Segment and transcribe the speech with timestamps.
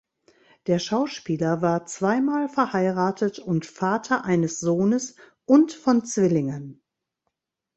[0.65, 6.81] Der Schauspieler war zweimal verheiratet und Vater eines Sohnes und von Zwillingen.